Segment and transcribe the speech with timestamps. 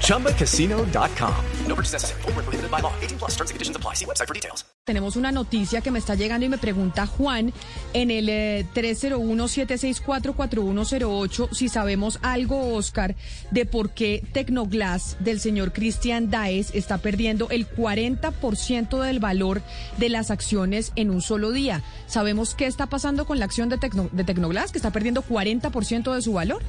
[0.00, 1.44] ChumbaCasino.com.
[1.66, 2.22] No purchase necessary.
[2.22, 2.92] Full prohibited by law.
[3.00, 3.94] 18 plus terms and conditions apply.
[3.94, 4.64] See website for details.
[4.84, 7.54] Tenemos una noticia que me está llegando y me pregunta Juan
[7.94, 13.16] en el eh, 301-764-4108 si sabemos algo, Oscar,
[13.50, 19.62] de por qué Tecnoglass del señor Cristian Daes está perdiendo el 40% del valor
[19.96, 21.82] de las acciones en un solo día.
[22.06, 26.14] ¿Sabemos qué está pasando con la acción de, Tecno, de Tecnoglass, que está perdiendo 40%
[26.14, 26.62] de su valor?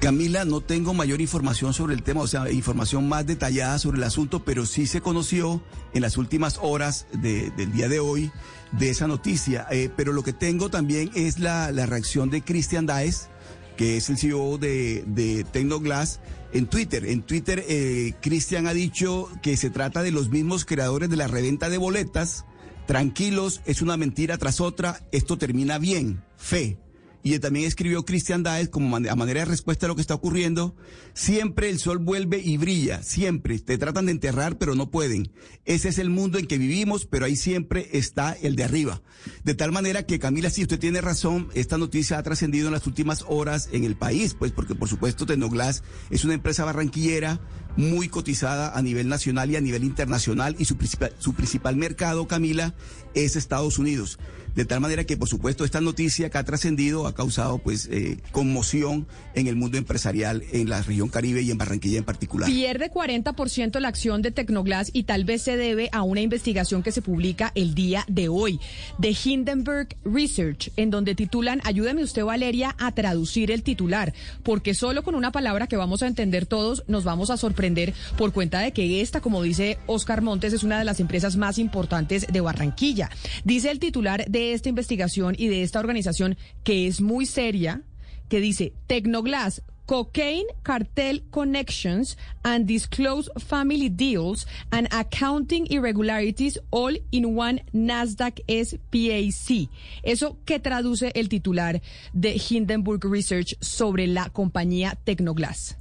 [0.00, 4.04] Camila, no tengo mayor información sobre el tema, o sea, información más detallada sobre el
[4.04, 5.60] asunto, pero sí se conoció
[5.92, 8.30] en las últimas horas de, del día de hoy
[8.70, 9.66] de esa noticia.
[9.72, 13.28] Eh, pero lo que tengo también es la, la reacción de Christian Daes,
[13.76, 16.20] que es el CEO de, de Tecnoglass,
[16.52, 17.04] en Twitter.
[17.04, 21.26] En Twitter, eh, Christian ha dicho que se trata de los mismos creadores de la
[21.26, 22.44] reventa de boletas.
[22.86, 26.78] Tranquilos, es una mentira tras otra, esto termina bien, fe
[27.22, 30.76] y también escribió Christian Daes como a manera de respuesta a lo que está ocurriendo,
[31.14, 35.32] siempre el sol vuelve y brilla, siempre, te tratan de enterrar pero no pueden.
[35.64, 39.02] Ese es el mundo en que vivimos, pero ahí siempre está el de arriba.
[39.44, 42.86] De tal manera que Camila, si usted tiene razón, esta noticia ha trascendido en las
[42.86, 47.40] últimas horas en el país, pues porque por supuesto Tecnoglass es una empresa barranquillera
[47.78, 52.26] muy cotizada a nivel nacional y a nivel internacional y su principal, su principal mercado,
[52.26, 52.74] Camila,
[53.14, 54.18] es Estados Unidos.
[54.56, 58.18] De tal manera que, por supuesto, esta noticia que ha trascendido ha causado pues eh,
[58.32, 62.50] conmoción en el mundo empresarial en la región Caribe y en Barranquilla en particular.
[62.50, 66.90] Pierde 40% la acción de Tecnoglass y tal vez se debe a una investigación que
[66.90, 68.58] se publica el día de hoy
[68.98, 75.04] de Hindenburg Research, en donde titulan, ayúdeme usted Valeria a traducir el titular, porque solo
[75.04, 77.67] con una palabra que vamos a entender todos nos vamos a sorprender
[78.16, 81.58] por cuenta de que esta, como dice Oscar Montes, es una de las empresas más
[81.58, 83.10] importantes de Barranquilla.
[83.44, 87.82] Dice el titular de esta investigación y de esta organización que es muy seria,
[88.28, 97.34] que dice Tecnoglass cocaine cartel connections and disclosed family deals and accounting irregularities all in
[97.34, 99.70] one Nasdaq SPAC.
[100.02, 101.80] Eso que traduce el titular
[102.12, 105.78] de Hindenburg Research sobre la compañía Tecnoglass.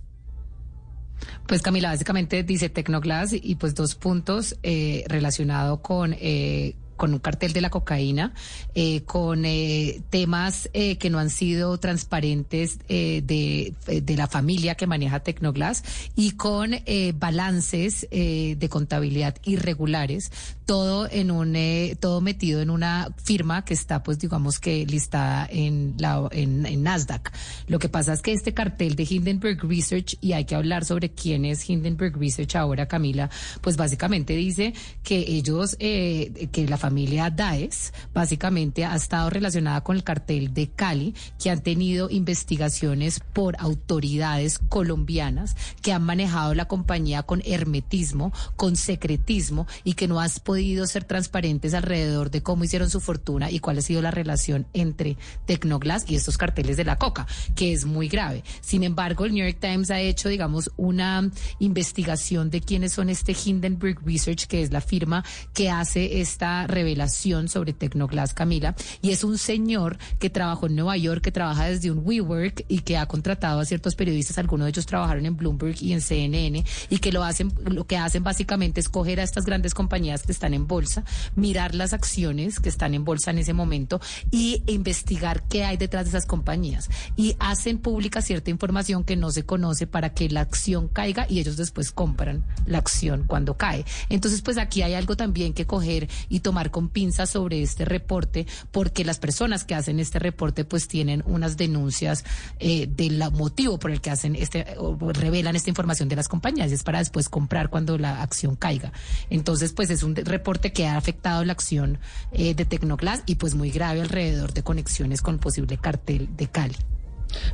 [1.45, 7.19] Pues Camila, básicamente dice Tecnoglass y pues dos puntos eh, relacionados con eh, con un
[7.19, 8.33] cartel de la cocaína,
[8.75, 14.87] eh, con eh, temas eh, que no han sido transparentes de, de, la familia que
[14.87, 15.83] maneja Tecnoglass
[16.15, 16.71] y con
[17.15, 20.31] balances de contabilidad irregulares,
[20.65, 21.55] todo en un
[21.99, 26.83] todo metido en una firma que está, pues digamos que listada en la en, en
[26.83, 27.31] Nasdaq.
[27.67, 31.11] Lo que pasa es que este cartel de Hindenburg Research y hay que hablar sobre
[31.11, 33.29] quién es Hindenburg Research ahora, Camila,
[33.61, 40.03] pues básicamente dice que ellos que la familia Daes básicamente ha estado relacionada con el
[40.03, 47.23] cartel de Cali, que han tenido investigaciones por autoridades colombianas que han manejado la compañía
[47.23, 52.89] con hermetismo, con secretismo y que no has podido ser transparentes alrededor de cómo hicieron
[52.89, 56.97] su fortuna y cuál ha sido la relación entre Tecnoglass y estos carteles de la
[56.97, 58.43] coca, que es muy grave.
[58.61, 63.35] Sin embargo, el New York Times ha hecho, digamos, una investigación de quiénes son este
[63.45, 69.23] Hindenburg Research, que es la firma que hace esta revelación sobre Tecnoglass, Camila, y es
[69.23, 73.07] un señor que trabajó en Nueva York, que trabaja desde un WeWork y que ha
[73.07, 77.11] contratado a ciertos periodistas, algunos de ellos trabajaron en Bloomberg y en CNN, y que
[77.11, 80.67] lo hacen, lo que hacen básicamente es coger a estas grandes compañías que están en
[80.67, 81.03] bolsa,
[81.35, 83.99] mirar las acciones que están en bolsa en ese momento
[84.29, 86.89] y investigar qué hay detrás de esas compañías.
[87.15, 91.39] Y hacen pública cierta información que no se conoce para que la acción caiga y
[91.39, 93.83] ellos después compran la acción cuando cae.
[94.09, 98.45] Entonces, pues aquí hay algo también que coger y tomar con pinzas sobre este reporte,
[98.71, 102.23] porque las personas que hacen este reporte pues tienen unas denuncias
[102.59, 106.71] eh, del motivo por el que hacen este, o revelan esta información de las compañías,
[106.71, 108.91] es para después comprar cuando la acción caiga.
[109.29, 111.99] Entonces, pues es un reporte que ha afectado la acción
[112.31, 116.75] eh, de Tecnoglass y pues muy grave alrededor de conexiones con posible cartel de Cali.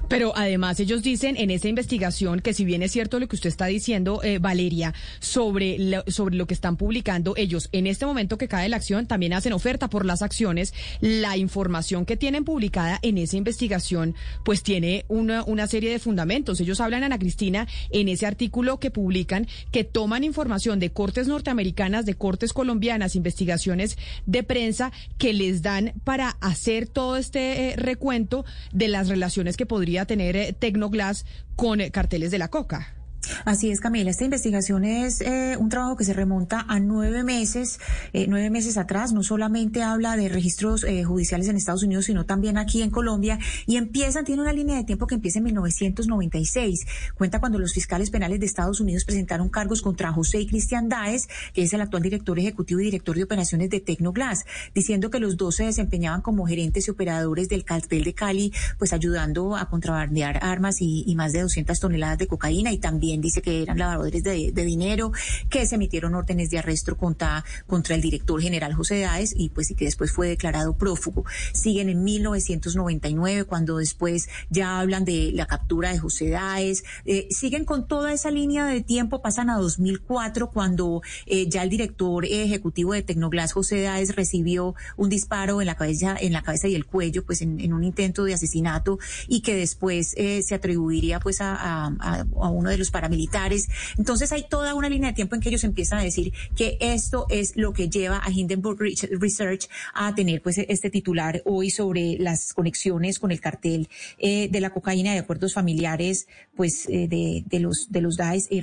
[0.08, 3.50] Pero además ellos dicen en esa investigación que si bien es cierto lo que usted
[3.50, 8.38] está diciendo, eh, Valeria, sobre lo, sobre lo que están publicando ellos, en este momento
[8.38, 10.74] que cae la acción, también hacen oferta por las acciones.
[11.02, 16.60] La información que tienen publicada en esa investigación, pues tiene una, una serie de fundamentos.
[16.60, 22.06] Ellos hablan, Ana Cristina, en ese artículo que publican, que toman información de cortes norteamericanas,
[22.06, 28.46] de cortes colombianas, investigaciones de prensa, que les dan para hacer todo este eh, recuento
[28.72, 31.25] de las relaciones que podría tener eh, Tecnoglass
[31.56, 33.03] con eh, carteles de la coca.
[33.46, 34.10] Así es, Camila.
[34.10, 37.80] Esta investigación es eh, un trabajo que se remonta a nueve meses,
[38.14, 39.14] eh, nueve meses atrás.
[39.14, 43.40] No solamente habla de registros eh, judiciales en Estados Unidos, sino también aquí en Colombia.
[43.66, 46.86] Y empieza, tiene una línea de tiempo que empieza en 1996.
[47.16, 51.28] Cuenta cuando los fiscales penales de Estados Unidos presentaron cargos contra José y Cristian Daes,
[51.54, 55.38] que es el actual director ejecutivo y director de operaciones de Tecnoglass, diciendo que los
[55.38, 60.40] dos se desempeñaban como gerentes y operadores del cartel de Cali, pues ayudando a contrabandear
[60.42, 64.51] armas y, más de 200 toneladas de cocaína y también dice que eran lavadores de,
[64.51, 65.12] dinero,
[65.50, 69.71] que se emitieron órdenes de arresto contra, contra el director general José Dáez y pues
[69.71, 71.25] y que después fue declarado prófugo.
[71.54, 77.65] Siguen en 1999 cuando después ya hablan de la captura de José Dáez, eh, siguen
[77.65, 82.94] con toda esa línea de tiempo, pasan a 2004 cuando eh, ya el director ejecutivo
[82.94, 86.86] de Tecnoglass José Dáez recibió un disparo en la cabeza, en la cabeza y el
[86.86, 91.56] cuello, pues en, un intento de asesinato y que después eh, se atribuiría pues a,
[91.56, 93.68] a, a uno de los paramilitares.
[93.98, 97.26] Entonces hay toda una línea de tiempo en que ellos empiezan a decir que esto
[97.30, 102.54] es lo que lleva a Hindenburg Research a tener pues este titular hoy sobre las
[102.54, 103.90] conexiones con el cartel
[104.20, 108.48] eh, de la cocaína de acuerdos familiares pues eh, de, de, los de los DAES
[108.50, 108.56] e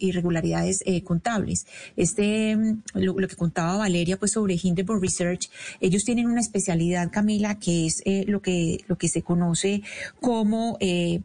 [0.00, 1.66] irregularidades eh, contables.
[1.96, 5.48] Este mm, lo, que contaba Valeria pues sobre Hindenburg Research,
[5.80, 9.82] ellos tienen una especialidad Camila que es lo que lo que se conoce
[10.20, 10.78] como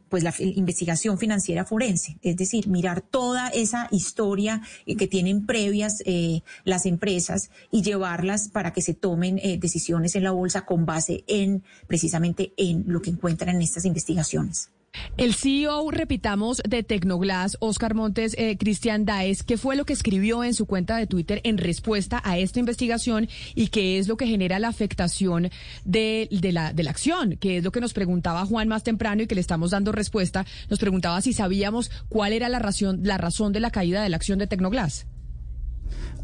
[0.09, 6.01] pues la investigación financiera forense, es decir mirar toda esa historia eh, que tienen previas
[6.05, 10.85] eh, las empresas y llevarlas para que se tomen eh, decisiones en la bolsa con
[10.85, 14.69] base en precisamente en lo que encuentran en estas investigaciones.
[15.17, 20.43] El CEO, repitamos, de Tecnoglass, Oscar Montes, eh, Cristian Daes, ¿qué fue lo que escribió
[20.43, 24.25] en su cuenta de Twitter en respuesta a esta investigación y qué es lo que
[24.25, 25.49] genera la afectación
[25.85, 27.37] de, la, acción?
[27.37, 30.45] Que es lo que nos preguntaba Juan más temprano y que le estamos dando respuesta.
[30.69, 34.15] Nos preguntaba si sabíamos cuál era la razón, la razón de la caída de la
[34.15, 35.05] acción de Tecnoglass.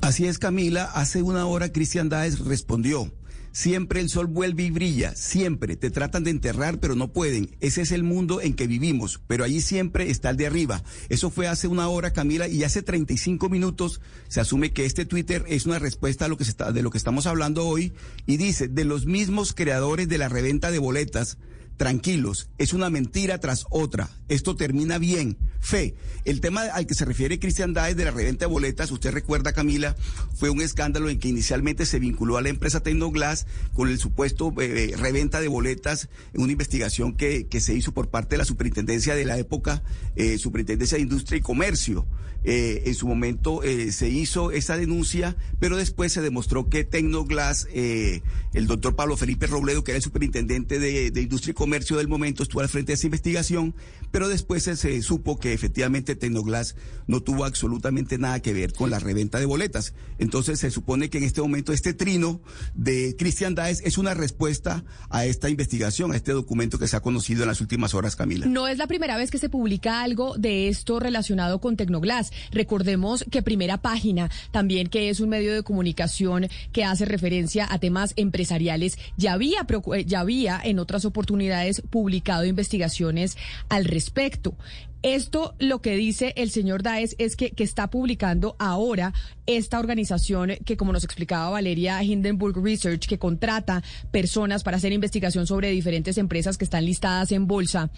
[0.02, 0.86] Así es, Camila.
[0.86, 3.12] Hace una hora Cristian Daes respondió.
[3.58, 5.76] Siempre el sol vuelve y brilla, siempre.
[5.76, 7.58] Te tratan de enterrar, pero no pueden.
[7.60, 10.84] Ese es el mundo en que vivimos, pero allí siempre está el de arriba.
[11.10, 15.44] Eso fue hace una hora, Camila, y hace 35 minutos se asume que este Twitter
[15.48, 17.94] es una respuesta a lo que está, de lo que estamos hablando hoy
[18.28, 21.40] y dice, de los mismos creadores de la reventa de boletas,
[21.78, 24.10] tranquilos, es una mentira tras otra.
[24.28, 25.38] Esto termina bien.
[25.60, 25.96] Fe,
[26.26, 29.54] el tema al que se refiere Cristian Daes de la reventa de boletas, usted recuerda,
[29.54, 29.96] Camila,
[30.36, 34.54] fue un escándalo en que inicialmente se vinculó a la empresa Tecnoglass con el supuesto
[34.60, 38.40] eh, eh, reventa de boletas en una investigación que, que, se hizo por parte de
[38.40, 39.84] la superintendencia de la época,
[40.16, 42.06] eh, Superintendencia de Industria y Comercio.
[42.44, 48.96] en su momento se hizo esa denuncia, pero después se demostró que Tecnoglass, el doctor
[48.96, 52.44] Pablo Felipe Robledo, que era el superintendente de, de Industria y Comercio, Comercio del momento
[52.44, 53.76] estuvo al frente de esa investigación,
[54.10, 56.78] pero después se, supo que efectivamente Tecnoglass
[57.08, 59.94] no tuvo absolutamente nada que ver con la reventa de boletas.
[60.18, 62.40] Entonces se supone que en este momento este trino
[62.74, 67.02] de Cristian Daes es una respuesta a esta investigación, a este documento que se ha
[67.02, 68.46] conocido en las últimas horas, Camila.
[68.46, 72.32] No es la primera vez que se publica algo de esto relacionado con Tecnoglass.
[72.52, 77.78] Recordemos que Primera Página, también que es un medio de comunicación que hace referencia a
[77.78, 79.68] temas empresariales, ya había,
[80.06, 81.57] ya había en otras oportunidades
[81.90, 83.38] publicado investigaciones
[83.70, 84.56] al respecto.
[85.04, 89.14] Esto lo que dice el señor Daes es que, que, está publicando ahora
[89.46, 95.46] esta organización que, como nos explicaba Valeria Hindenburg Research, que contrata personas para hacer investigación
[95.46, 97.92] sobre diferentes empresas que están listadas en bolsa.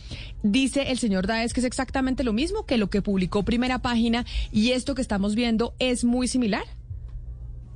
[0.43, 4.25] Dice el señor Daes que es exactamente lo mismo que lo que publicó primera página
[4.51, 6.63] y esto que estamos viendo es muy similar.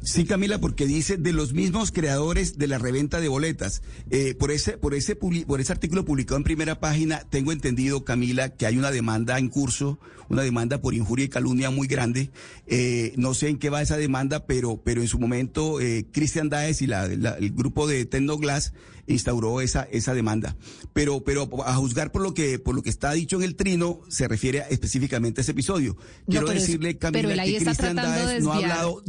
[0.04, 3.82] Sí, Camila, porque dice de los mismos creadores de la reventa de boletas.
[4.10, 8.50] Eh, por ese, por ese, por ese artículo publicado en primera página, tengo entendido, Camila,
[8.50, 12.32] que hay una demanda en curso, una demanda por injuria y calumnia muy grande.
[12.68, 16.50] Eh, no sé en qué va esa demanda, pero, pero en su momento eh, Cristian
[16.50, 18.74] Daes y la, el grupo de Tecnoglass
[19.08, 20.58] instauró esa, esa demanda.
[20.92, 24.02] Pero, pero a juzgar por lo que, por lo que está dicho en el trino,
[24.10, 25.96] se refiere específicamente a ese episodio.
[26.28, 29.02] Quiero decirle, Camila, que Cristian Daes no ha hablado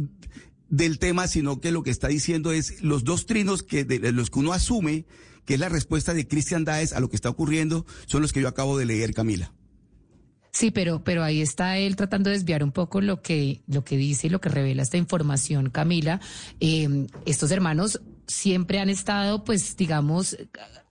[0.69, 4.29] del tema, sino que lo que está diciendo es los dos trinos que de, los
[4.29, 5.05] que uno asume
[5.45, 8.41] que es la respuesta de Cristian Daes a lo que está ocurriendo, son los que
[8.41, 9.53] yo acabo de leer, Camila.
[10.51, 13.97] Sí, pero, pero ahí está él tratando de desviar un poco lo que, lo que
[13.97, 16.19] dice y lo que revela esta información, Camila.
[16.61, 20.37] Eh, estos hermanos siempre han estado, pues, digamos,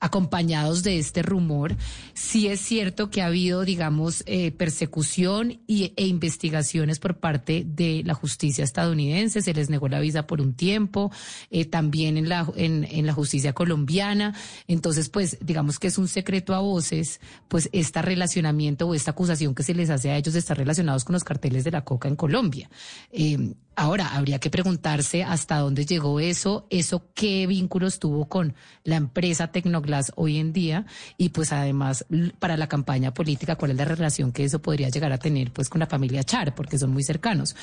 [0.05, 1.77] acompañados de este rumor.
[2.13, 8.03] Sí es cierto que ha habido, digamos, eh, persecución y, e investigaciones por parte de
[8.05, 9.41] la justicia estadounidense.
[9.41, 11.11] Se les negó la visa por un tiempo,
[11.51, 14.35] eh, también en la, en, la justicia colombiana.
[14.69, 19.55] Entonces, pues, digamos que es un secreto a voces, pues, este relacionamiento o esta acusación
[19.55, 22.09] que se les hace a ellos de estar relacionados con los carteles de la coca
[22.09, 22.69] en Colombia.
[23.11, 28.55] Eh, ahora, habría que preguntarse hasta dónde llegó eso, eso qué vínculos tuvo con
[28.85, 32.07] la empresa Tecnoglass hoy en día y pues además
[32.39, 35.69] para la campaña política, cuál es la relación que eso podría llegar a tener pues
[35.69, 37.57] con la familia Char, porque son muy cercanos.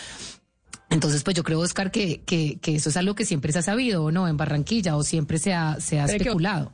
[0.90, 3.62] Entonces, pues yo creo, Oscar, que, que, que eso es algo que siempre se ha
[3.62, 4.28] sabido, ¿no?
[4.28, 6.74] En Barranquilla, o siempre se ha, se ha especulado.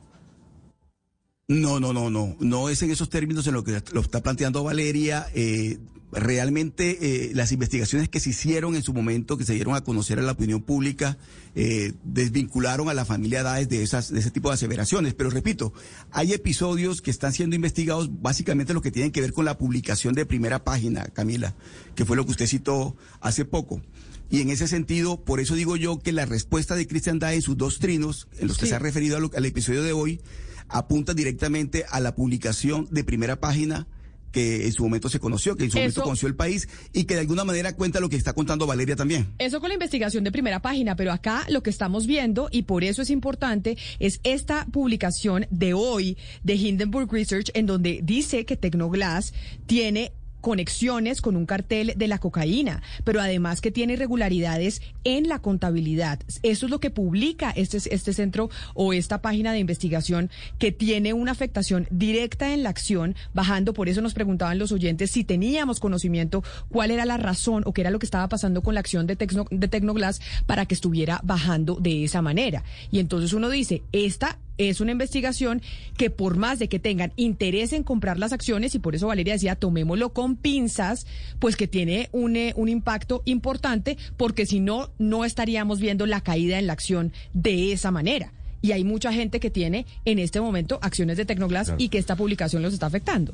[1.50, 2.36] No, no, no, no.
[2.40, 5.28] No es en esos términos en lo que lo está planteando Valeria.
[5.32, 5.78] Eh,
[6.12, 10.18] realmente eh, las investigaciones que se hicieron en su momento, que se dieron a conocer
[10.18, 11.16] a la opinión pública,
[11.54, 15.14] eh, desvincularon a la familia Daes de, esas, de ese tipo de aseveraciones.
[15.14, 15.72] Pero repito,
[16.10, 20.12] hay episodios que están siendo investigados, básicamente lo que tienen que ver con la publicación
[20.12, 21.54] de primera página, Camila,
[21.94, 23.80] que fue lo que usted citó hace poco.
[24.28, 27.42] Y en ese sentido, por eso digo yo que la respuesta de Cristian Daes en
[27.42, 30.20] sus dos trinos, en los que se ha referido al episodio de hoy,
[30.68, 33.86] apunta directamente a la publicación de primera página
[34.32, 37.14] que en su momento se conoció, que en su momento conoció el país y que
[37.14, 39.32] de alguna manera cuenta lo que está contando Valeria también.
[39.38, 42.84] Eso con la investigación de primera página, pero acá lo que estamos viendo, y por
[42.84, 48.56] eso es importante, es esta publicación de hoy de Hindenburg Research, en donde dice que
[48.56, 49.32] Tecnoglass
[49.66, 55.40] tiene conexiones con un cartel de la cocaína, pero además que tiene irregularidades en la
[55.40, 56.20] contabilidad.
[56.42, 61.12] Eso es lo que publica este, este centro o esta página de investigación que tiene
[61.12, 65.80] una afectación directa en la acción, bajando, por eso nos preguntaban los oyentes si teníamos
[65.80, 69.06] conocimiento cuál era la razón o qué era lo que estaba pasando con la acción
[69.06, 72.64] de, de Tecnoglass para que estuviera bajando de esa manera.
[72.90, 75.62] Y entonces uno dice, esta es una investigación
[75.96, 79.34] que por más de que tengan interés en comprar las acciones, y por eso Valeria
[79.34, 81.06] decía, tomémoslo con pinzas,
[81.38, 86.20] pues que tiene un, eh, un impacto importante, porque si no, no estaríamos viendo la
[86.20, 88.32] caída en la acción de esa manera.
[88.60, 92.16] Y hay mucha gente que tiene en este momento acciones de Tecnoglass y que esta
[92.16, 93.32] publicación los está afectando.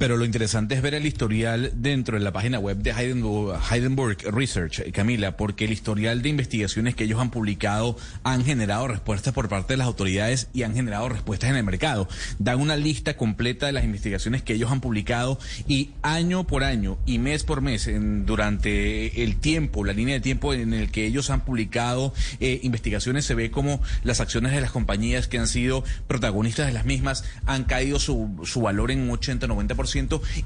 [0.00, 4.78] Pero lo interesante es ver el historial dentro de la página web de Heidenberg, Research,
[4.78, 9.50] eh, Camila, porque el historial de investigaciones que ellos han publicado han generado respuestas por
[9.50, 12.08] parte de las autoridades y han generado respuestas en el mercado.
[12.38, 15.38] Dan una lista completa de las investigaciones que ellos han publicado
[15.68, 17.86] y año por año y mes por mes,
[18.24, 23.26] durante el tiempo, la línea de tiempo en el que ellos han publicado eh, investigaciones,
[23.26, 27.22] se ve como las acciones de las compañías que han sido protagonistas de las mismas
[27.44, 29.89] han caído su, su valor en un 80-90%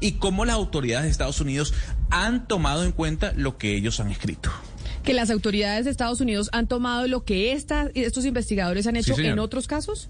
[0.00, 1.74] y cómo las autoridades de Estados Unidos
[2.10, 4.50] han tomado en cuenta lo que ellos han escrito
[5.04, 9.38] que las autoridades de Estados Unidos han tomado lo que estos investigadores han hecho en
[9.38, 10.08] otros casos?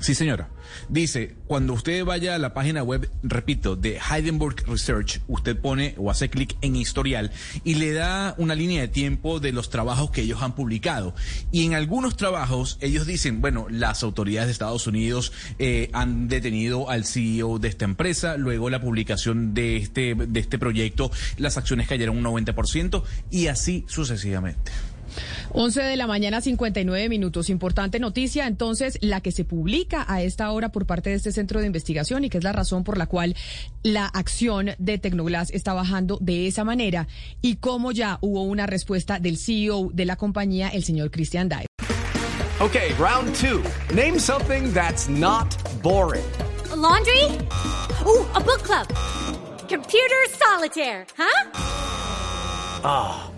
[0.00, 0.48] Sí, señora.
[0.88, 6.10] Dice, cuando usted vaya a la página web, repito, de Heidenberg Research, usted pone o
[6.10, 7.32] hace clic en historial
[7.64, 11.14] y le da una línea de tiempo de los trabajos que ellos han publicado.
[11.50, 16.90] Y en algunos trabajos ellos dicen, bueno, las autoridades de Estados Unidos eh, han detenido
[16.90, 21.88] al CEO de esta empresa, luego la publicación de este, de este proyecto, las acciones
[21.88, 24.70] cayeron un 90% y así sucesivamente.
[25.52, 27.50] 11 de la mañana, 59 minutos.
[27.50, 31.60] Importante noticia, entonces, la que se publica a esta hora por parte de este centro
[31.60, 33.36] de investigación y que es la razón por la cual
[33.82, 37.08] la acción de Tecnoglass está bajando de esa manera
[37.42, 41.66] y cómo ya hubo una respuesta del CEO de la compañía, el señor Christian Dae.
[42.60, 43.62] Okay, round two.
[43.94, 45.46] Name something that's not
[45.80, 46.24] boring.
[46.78, 47.24] laundry?
[48.04, 48.86] Uh, a book club.
[49.68, 51.50] Computer solitaire, huh?
[52.84, 53.27] Ah.